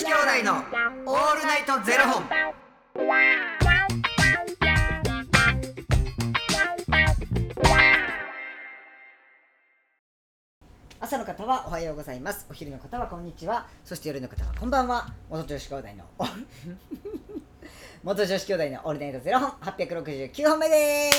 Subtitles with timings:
[0.00, 0.16] 子兄弟
[0.46, 2.24] のオールナイトゼロ本。
[11.00, 12.46] 朝の方はおはようございます。
[12.48, 13.66] お昼の方はこんにちは。
[13.84, 15.12] そして夜の方はこんばんは。
[15.28, 16.04] 元女子兄弟の
[18.02, 21.10] 元女子兄弟のオールナイトゼロ本869本目で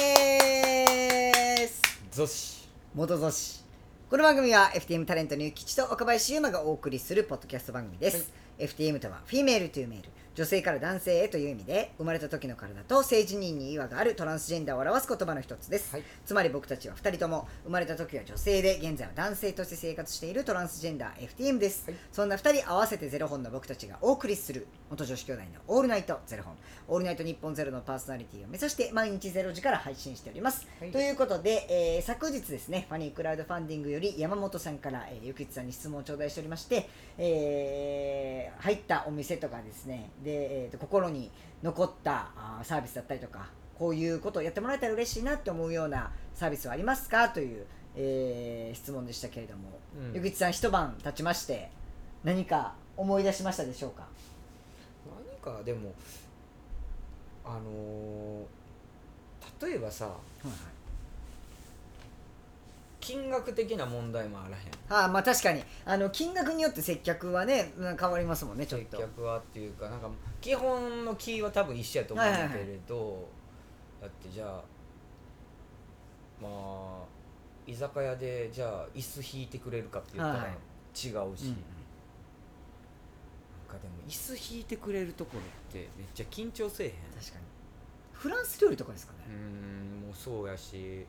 [1.68, 1.84] す。
[2.12, 2.68] ゾシ。
[2.96, 3.62] 元女子
[4.10, 10.10] この番組は FTM タレントのゆきちと岡林優馬がお送りするポッドキャスト番組です、FTM とはフィメールというメール。
[10.34, 16.04] 女性から男性へという意味で生まれた時の体と性自認に違和があるトランスジェンダーを表す言葉の一つです、はい。
[16.26, 22.00] つまり僕たちは2人とも生まれた時は女性で現在は男性として生活しているトランスジェンダー FTM です、はい。
[22.12, 26.56] そんな2人合わせてゼロ本の僕たちがお送りする元女子兄弟のオールナイトゼロ本。
[26.88, 30.92] オールナイト日本ゼロのパーソナリティを目指して毎日ゼロ時から配信しております、はい。
[30.92, 41.32] ということで、えー昨日ですねファニークラウドファンディングより山本さんから、えー、ゆきつさんに質問を頂戴しておりまして、えー入ったお店とかですねで、えーと心に
[41.64, 47.30] 残ったあーサービスだったりとかこういうことをやってもらえたら嬉しいなって思うようなサービスはありますか？
[47.30, 47.66] という、
[47.96, 50.14] えー質問でしたけれども、うん。
[50.14, 51.70] ゆきつさん一晩経ちまして
[52.24, 54.08] 何か思い出しましたでしょうか？
[55.44, 55.94] 何かでも
[57.44, 58.46] あのー
[59.68, 60.10] 例えばさ
[63.02, 64.64] 金額的な問題もあらへん。
[64.90, 65.64] あーまあ確かに。
[65.86, 73.28] あの金額によって接客はねうん変わりますもんねちょっ接と客はっていうかなんか基本のキーは多分一緒やと思うんだけれど、
[74.00, 74.64] だってじゃあ
[76.42, 77.04] まあ
[77.68, 81.16] 居酒屋でじゃあ椅子引いてくれるかって言ったらはい違うし、うん
[83.72, 86.94] なんかでも椅子引いてくれるところってめっちゃ緊張せえへん。
[87.18, 87.46] 確かに。
[88.12, 89.20] フランス料理とかですかね。
[89.30, 91.06] う、んもうそうやし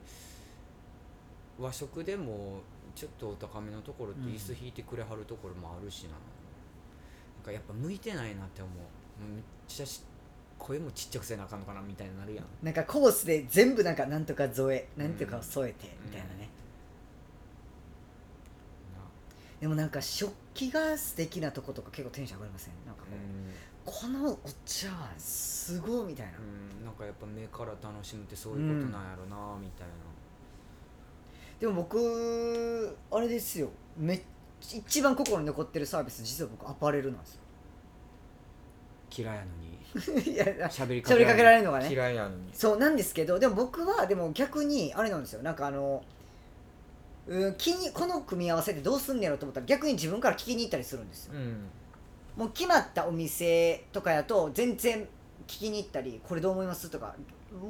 [1.58, 2.60] 和食でも
[2.94, 6.20] ちょっとお高めのところって椅子引いてくれはるところもあるしな,、なん
[7.44, 8.74] かやっぱ向いてないなって思う。
[9.34, 10.02] めっちゃし
[10.58, 12.44] 声もちっちゃくせなあかんのかなみたいになるやん。
[12.62, 16.48] なんかコースで全部なんかなんとか添えなんとかを添えてみたいなね、
[19.60, 22.74] でもなんか食器が素敵なとことか結構テンション上がりません？
[22.86, 24.22] なんかこう、うん。
[24.22, 24.88] このお茶
[25.18, 26.84] すごいみたいな、うん。
[26.84, 29.94] なんかやっぱ目から楽しむってそういうことなんやろなみたいな、
[31.62, 33.68] でも僕あれですよ。
[33.96, 34.20] めっ
[34.60, 37.40] 一番心に残ってるサービス実は僕アパレルなんですよ。
[39.16, 40.26] 嫌いやのに。
[40.34, 41.88] いや喋り喋りかけられるのがね。
[41.88, 42.50] 嫌いやのに。
[42.52, 45.42] そうなんですけどでも僕はでも逆にあれなんですよ。
[45.44, 46.02] なんかあの
[47.28, 51.34] うん気にこの組み合わせでどうすんねやろと思ったら逆に自分から聞きに行ったりするんですよ。
[51.34, 51.68] うん。
[52.34, 55.08] もう決まったお店とかやと全然
[55.46, 56.90] 聞きに行ったりこれどう思います？
[56.90, 57.14] とか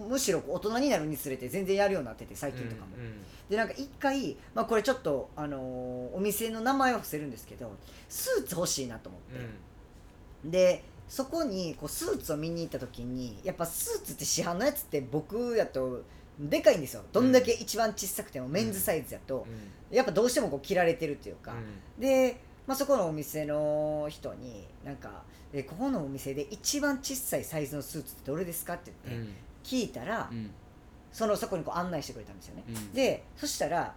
[0.09, 3.13] むしろ大人になるにつれて全然やるようになってて最近とかも、うん
[3.51, 7.71] でなんか一回、まあ、これちょっと、あのーお店の名前は伏せるんですけど
[8.09, 9.21] スーツ欲しいなと思っ
[10.43, 16.03] て、でそこにこうスーツを見に行った時にやっぱスーツって市販のやつって僕やと
[16.41, 17.03] でかいんですよ。
[17.13, 19.47] どんだけ一番小さくてもメンズサイズやと、
[19.91, 21.53] やっぱどうしてもこう着られてるっていうか、
[21.99, 29.33] で、まあ、そこのお店の人になんかえここのお店で一番小さいサイズのスーツってどれですかってうん言って
[29.65, 30.51] 聞いたら、うん。
[31.13, 32.93] そのそこにこう案内してくれたんですよね、うん。
[32.93, 33.95] でそしたら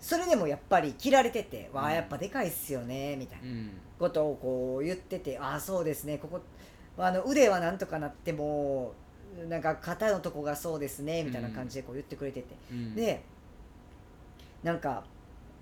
[0.00, 1.86] それでもやっぱり着られてて「わうん。
[1.88, 3.70] あやっぱでかいっすよね」みたいなうん。
[3.98, 6.40] ことをこう言ってて「ああそうですねここ
[6.98, 8.94] あの腕はなんとかなっても
[9.48, 12.94] なんか肩のとこがそうですね」みたいな感じでこう言ってくれてて、うん。
[12.96, 13.22] で
[14.64, 15.04] なんか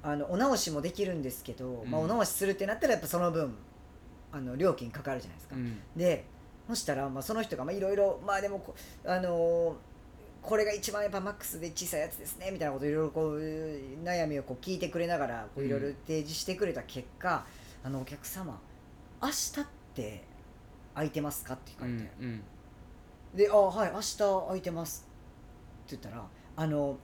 [0.02, 3.54] あのお直しもできるんですけど、まあ、うんお直しするってなったらやっぱその分
[4.32, 5.80] あの料金かかるじゃないですか、うん。
[5.96, 6.24] で
[6.68, 9.74] そしたら、まあ、その人がまあいろいろまあでもこあのー
[10.40, 13.40] これが一番やっぱマックスで小さいやつですねみたいなこといろいろこう
[14.02, 17.44] 悩みをこう聞いてくれながらこういろいろ提示してくれた結果、
[17.82, 18.58] あのお客様
[19.20, 20.24] 明日って
[20.94, 22.42] 空いてますかって聞かれて、うん。
[23.34, 25.06] で「あはい明日空いてます」
[25.86, 26.24] って言ったら
[26.56, 26.96] あの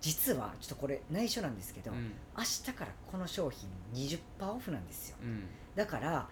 [0.00, 2.12] 実はちょっとこれ内緒なんですけど、うん。
[2.36, 5.16] 明日からこの商品20%オフなんですよ。
[5.22, 5.44] うん。
[5.74, 6.28] だから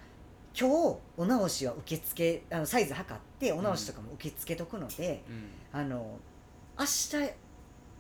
[0.59, 5.49] 今日お直しは受け付けあのサイズ測ってお直しとかも受け付けとくので、うん。
[5.73, 6.19] あの
[6.79, 7.31] 明日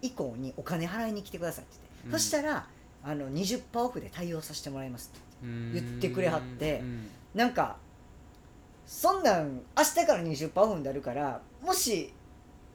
[0.02, 2.12] 以降にお金払いに来てくださいって言って、うん。
[2.12, 2.66] そしたら
[3.02, 5.72] あの20%オフで対応させてもらいますってうん。
[5.72, 7.08] 言ってくれはってうん。
[7.34, 7.76] なんか
[8.86, 12.12] そんなん明日から20%オフになるからもし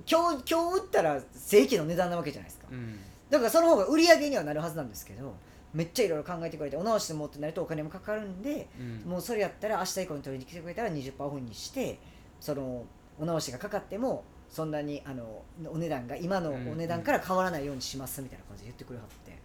[0.08, 2.68] 今日今日売ったら正規の値段なわけじゃないですか。
[2.72, 3.00] うん。
[3.30, 5.36] だからその方が売り上げにはなるはずなんですけど
[5.74, 9.12] めっちゃいろいろ考えてくれてお直しでもってなるとお金もかかるんでうん。
[9.12, 12.00] もうそれやったら明日以降に取りに来てくれたら20%オフにして
[12.40, 12.86] その
[13.20, 19.38] お直しがかかってもそんなにあのお値段が今のお値段から変わらないようにしますみたいな感じで言ってくれはって。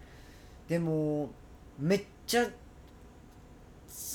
[0.67, 1.29] でも
[1.77, 2.47] めっちゃ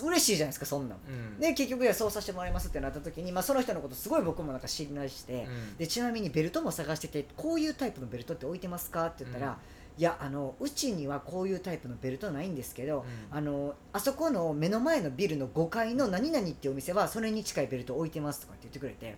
[0.03, 0.99] 嬉しいじゃないですかそんなん。
[0.99, 1.41] うん。
[1.41, 5.77] で結局そうさせてもらいますってなった時に、まあ、その人のことすごい僕もなんか信頼して、うん。
[5.79, 9.55] でちなみにベルトも探しててこういうタイプのベルトって置いてますかって言ったら、うん。
[9.99, 13.37] いやあのうちにはこういうタイプのベルトないんですけど、うん。
[13.37, 19.17] あのあそこの目の前のビルの5階の何々っていうお店はそれに近いベルト置いてますとかって言ってくれて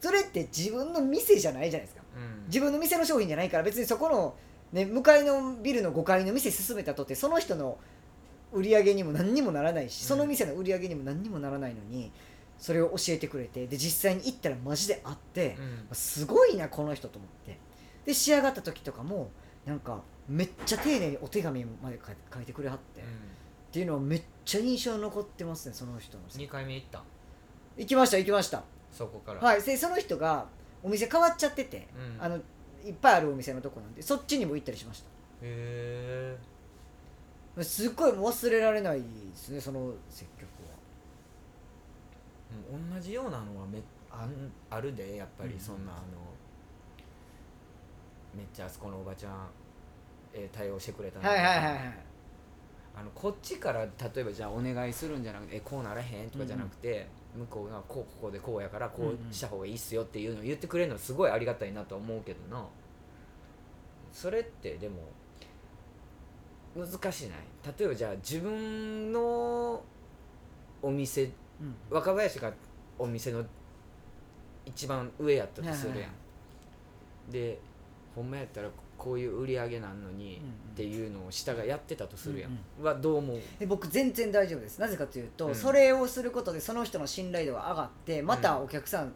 [0.00, 2.02] それって自分の店じゃないじゃないですか。
[2.16, 2.46] うん。
[2.46, 4.34] 自分の店の商品じゃないから別にそこの、
[4.72, 7.78] ね、向かいのビルの5階の店進めたとってその人の
[8.52, 10.08] 売り上げにも何にもならないし、うん。
[10.08, 12.10] その店の売り上げにも何にもならないのに
[12.58, 15.56] それを教えてくれてで実際に行ったらマジであって、
[15.90, 15.94] うん。
[15.94, 17.58] すごいなこの人と思って。
[18.04, 19.30] で仕上がった時とかも
[19.66, 22.00] なんかめっちゃ丁寧にお手紙まで
[22.34, 23.04] 書いてくれはって、っ
[23.70, 27.02] ていうのはめっちゃ印象に残ってますねその人の2回目行った？
[27.76, 28.62] 行きました行きました。
[28.92, 29.40] そこから。
[29.40, 30.46] はいでその人が
[30.82, 32.22] お店変わっちゃってて、うん。
[32.22, 32.38] あの
[32.84, 35.00] いっぱいあるお店のとこなんでそっちにも行ったりしまし
[35.42, 36.57] へえた
[37.64, 40.76] すっごい忘れられないですねその接客は。
[42.94, 45.60] 同じようなのはめあんあるでやっぱりうん。
[45.60, 46.02] そんなあの
[48.34, 49.48] めっちゃあそこのおばちゃん、
[50.32, 51.98] えー対応してくれたなはいはいはいはい。
[52.96, 57.06] あのこっちから例えばじゃあお願いするんじゃなくてえこうならへんとかじゃなくて、
[57.36, 62.64] 向こうがこうここでこうやからこうした方がいいっすよっていうのを言ってくれるのすごいありがたいなとは思うけどな。
[64.12, 65.02] それってでも
[66.78, 67.38] 難しいない？
[67.78, 69.82] 例えばじゃあ自分の
[70.80, 71.26] お店う
[71.64, 71.74] ん。
[71.90, 72.52] 若林が
[72.98, 73.44] お店の
[74.64, 76.12] 一番上やったとするやん、はいはいは
[77.30, 77.58] で
[78.14, 80.50] ほんまやったらこういう売り上げなんのに、うんうん。
[80.50, 83.40] っていうのを下がやってたとするやん、うんはどう思う？
[83.58, 84.80] で僕全然大丈夫です。
[84.80, 85.54] なぜかというと、うん。
[85.54, 89.12] それをすることでその人の信頼度が上がってまたお客さん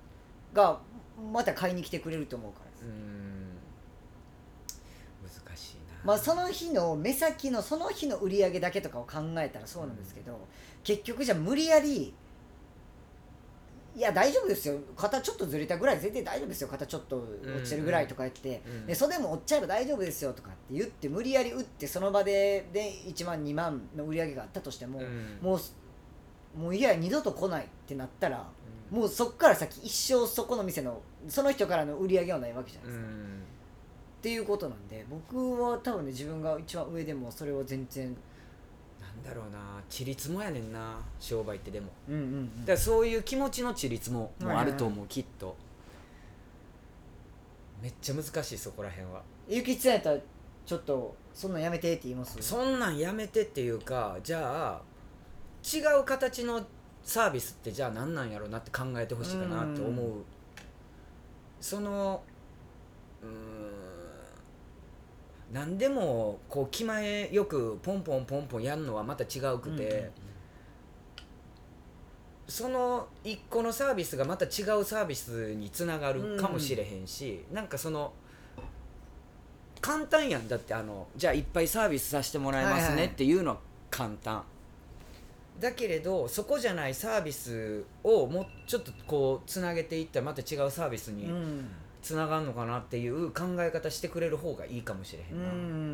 [0.52, 0.78] が
[1.32, 3.21] また買いに来てくれると思うからです、うーん
[6.04, 10.38] まあその日の目先のその日の売り上げだけとかを考えたらそうなんですけど、
[10.82, 12.14] 結局じゃあ無理やり
[13.94, 14.78] いや大丈夫ですよ。
[14.96, 16.68] 肩ちょっとずれたぐらい全然大丈夫ですよ。
[16.68, 25.38] 肩ちょっと落ちてるぐらいとか言って、うんで袖も折っちゃえば大丈夫ですよとかって言って無理やり打ってその場でで1万2万の売り上げがあったとしても、うん。
[25.42, 28.48] もうもういや二度と来ないってなったら
[28.92, 28.98] うん。
[28.98, 33.42] もうそっから先一生そこの店のその人からの売り上げはないわけじゃないうですか、ん
[34.22, 38.16] っていうことなんで僕は多分ね自分が一番上でもそれは全然
[39.00, 39.58] なんだろうな
[39.88, 41.88] ちりつもやねんな商売ってでも。
[42.08, 42.60] うんうんうん。
[42.60, 45.56] だからそういう気持ちのちりつももあると思う、きっと。
[47.82, 49.22] めっちゃ難しいそこら辺は。
[49.48, 50.18] ゆきつさんやったら
[50.64, 52.40] ちょっとそんなんやめてって言います？
[52.40, 54.82] そんなんやめてっていうかじゃあ
[55.64, 56.64] 違う形の
[57.02, 60.22] サービスってじゃあ何なんやろうなって考えてほしいかなって思う、う
[61.60, 62.22] その
[63.20, 63.32] うーん
[65.52, 70.10] 何でもこう気前よくポンポンポンポンやるのはまた違うくて、うんうん
[72.48, 78.12] その一個のサービスがまた違うサービスにつながるかもしれへんし、なんかその
[79.80, 80.46] 簡単やん。
[80.48, 82.96] だってあのじゃあいっぱいサービスさせてもらいますはいはい。
[82.96, 83.58] ねっていうのは
[83.90, 84.42] 簡単、
[85.58, 91.68] だけれどそこじゃないサービスをもうちょっとこうつなげていったらまた違うサービスにうん
[92.02, 95.48] つながるのかなっていう考え方してくれる方がいいかもしれへうんな、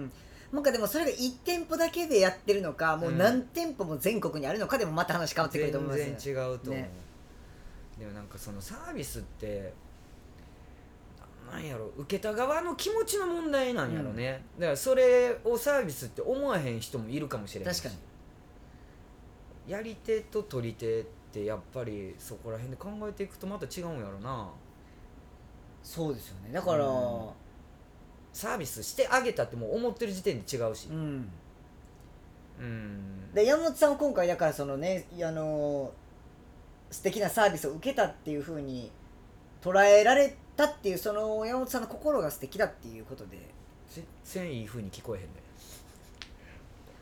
[0.06, 0.12] ん。
[0.52, 6.04] なんかでもそれが1店舗だけでやってるのかもう何店舗も全国にあるのかでもまた話変わってくると思います。
[6.04, 6.90] 全然違うと思う、ね。
[7.98, 9.72] でもなんかそのサービスって
[11.50, 17.82] なんやろ受けた側の気持ちの問題なんやろね、だからそれをサービスって思わへん人もいるかもしれないし。
[17.82, 18.00] 確か
[19.66, 19.72] に。
[19.72, 24.48] やり手と取り手ってやっぱりそこら辺で考えていくとまた違うんやろな
[25.82, 26.52] そうですよね。
[26.52, 27.28] だからうん
[28.32, 30.88] サービスしてあげたってもう思ってる時点で違うし。
[30.88, 31.28] うん。
[32.60, 33.34] うん。
[33.34, 35.92] で山本さんは今回だからそのねあの
[36.90, 38.90] 素敵なサービスを受けたっていうふうに
[39.60, 43.38] 捉えられたっていうその山本さんの心が素敵だっていうことで。
[43.90, 45.40] 全然いい風に聞こえへんで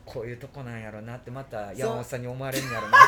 [0.04, 2.99] こういうとこなんやろなってまた山本さんに思われるんやろな。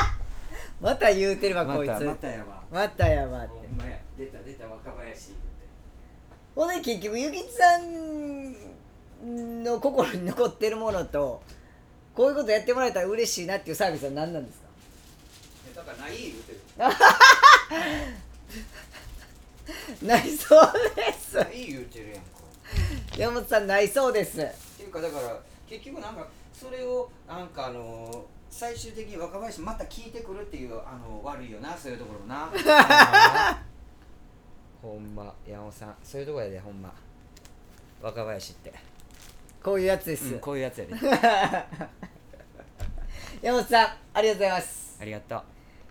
[0.80, 1.90] また言うてるわこいつ。
[1.90, 2.62] またまたやわ。
[2.70, 3.48] またやばって。
[3.48, 5.32] ほんまや出た出た若林
[6.54, 11.42] ほんで結局ゆきつさんの心に残ってるものと
[12.14, 14.68] こういうことやってもらえたら嬉しいなっていうサービスは何なんですか？
[15.76, 16.60] だからない言うてる。
[20.06, 21.36] ないそうです。
[21.36, 22.22] ない言うてるやんか。
[23.16, 24.40] 山本さんないそうです。
[24.40, 24.44] っ
[24.76, 32.50] ていうかだから結局なんかそれをなんかあの最終的に若林また聞いてくるっていうあの悪いよなそういうところもな
[34.82, 35.94] ほんま山本さん。
[36.02, 36.92] そういうところやでほんま。
[38.02, 38.72] 若林って、
[39.62, 40.94] こういうやつです、うんこういうやつやで。
[43.42, 44.98] 山本さんありがとうございます。
[45.00, 45.42] ありがとう。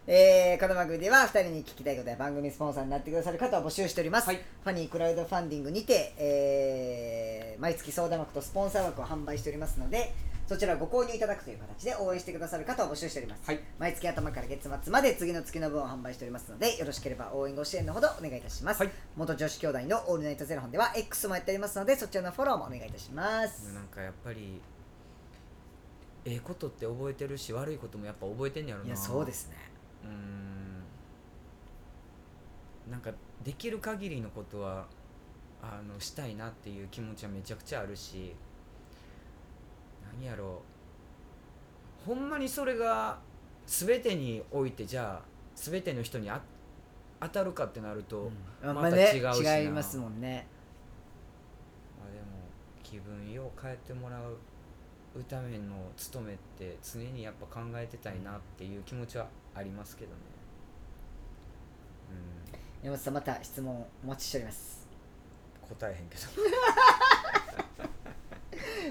[0.07, 4.37] えー、この番組では2人に聞きたいことや番組スポンサーになってくださる方を募集しております、はい。
[4.37, 10.13] ファニークラウドファンディングにて、えー毎月相談枠とスポンサー枠を販売しておりますので
[10.49, 13.59] そちらをご購入いただくという形で応援してくださる方を募集しております、はい。
[13.77, 18.91] 毎月頭から月末まで次の月の分を販売しておりますのでよろしければ応援ご支援のほどお願いいたします、はい。
[19.15, 23.75] 元女子兄弟の「オールナイトゼロ本」では X もやっておりますのでそちらのフォローもお願いいたします。
[23.75, 24.59] なんかやっぱり
[26.25, 28.87] ええことって覚えてるし悪いこともやっぱ覚えてんねやろな。
[28.87, 29.55] いやそうですね。
[30.03, 30.09] うー
[32.89, 32.91] ん。
[32.91, 33.11] なんか
[33.43, 34.87] できる限りのことは
[35.61, 38.35] あのしたいなっていう気持ちはめちゃくちゃあるし
[40.19, 40.61] 何やろ
[42.05, 42.07] う。
[42.09, 43.19] ほんまにそれが
[43.65, 46.41] 全てにおいてじゃあ全ての人にあ
[47.21, 48.29] 当たるかってなると、
[48.63, 48.75] うん。
[48.75, 49.57] また違うしな。
[49.57, 50.47] 違いますもんね。
[51.99, 52.25] まあ、でも
[52.83, 54.37] 気分よう変えてもらう
[55.23, 60.17] ための務めって常にやっぱ考えてたいなっていう気持ちはありますけどね。
[62.83, 62.85] うん。
[62.85, 64.87] 山本さんまた質問お待ちしております。
[65.69, 66.21] 答えへんけど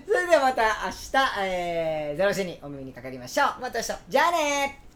[0.07, 3.61] それではまた明日、えー、ゼロ時にお耳にかかりましょう。
[3.61, 3.93] また明日。
[4.09, 4.88] じゃあねー。